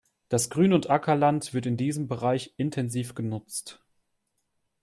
[0.29, 3.83] Das Grün- und Ackerland wird in diesem Bereich intensiv genutzt.